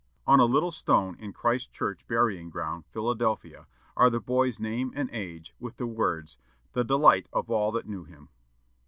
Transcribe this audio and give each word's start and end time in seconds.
On 0.25 0.39
a 0.39 0.45
little 0.45 0.71
stone 0.71 1.15
in 1.19 1.31
Christ 1.31 1.71
Church 1.71 2.01
burying 2.07 2.49
ground, 2.49 2.85
Philadelphia, 2.89 3.67
are 3.95 4.09
the 4.09 4.19
boy's 4.19 4.59
name 4.59 4.91
and 4.95 5.11
age, 5.11 5.53
with 5.59 5.77
the 5.77 5.85
words, 5.85 6.37
"The 6.73 6.83
delight 6.83 7.29
of 7.31 7.51
all 7.51 7.71
that 7.73 7.87
knew 7.87 8.05
him." 8.05 8.29